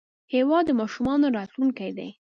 هېواد 0.33 0.63
د 0.67 0.69
ماشومانو 0.79 1.33
راتلونکی 1.37 1.89
دی. 1.97 2.09